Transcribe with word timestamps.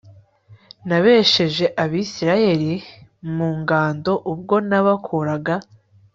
nabesheje 0.87 1.65
Abisirayeli 1.83 2.73
mu 3.35 3.47
ngando 3.59 4.11
ubwo 4.31 4.55
nabakuraga 4.69 5.55